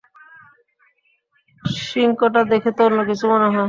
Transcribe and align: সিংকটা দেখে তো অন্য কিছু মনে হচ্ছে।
সিংকটা 1.83 2.41
দেখে 2.51 2.71
তো 2.71 2.81
অন্য 2.87 2.99
কিছু 3.09 3.25
মনে 3.27 3.47
হচ্ছে। 3.47 3.59